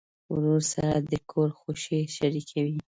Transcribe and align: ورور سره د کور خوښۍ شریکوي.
ورور 0.33 0.61
سره 0.73 0.93
د 1.11 1.13
کور 1.31 1.49
خوښۍ 1.59 2.01
شریکوي. 2.17 2.77